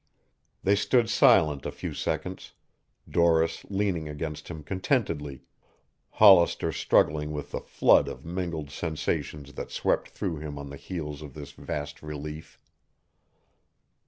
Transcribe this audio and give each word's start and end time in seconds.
They 0.63 0.73
stood 0.75 1.11
silent 1.11 1.63
a 1.63 1.71
few 1.71 1.93
seconds, 1.93 2.53
Doris 3.07 3.65
leaning 3.69 4.09
against 4.09 4.47
him 4.47 4.63
contentedly, 4.63 5.43
Hollister 6.13 6.71
struggling 6.71 7.29
with 7.31 7.51
the 7.51 7.59
flood 7.61 8.07
of 8.07 8.25
mingled 8.25 8.71
sensations 8.71 9.53
that 9.53 9.69
swept 9.69 10.09
through 10.09 10.37
him 10.37 10.57
on 10.57 10.71
the 10.71 10.75
heels 10.77 11.21
of 11.21 11.35
this 11.35 11.51
vast 11.51 12.01
relief. 12.01 12.57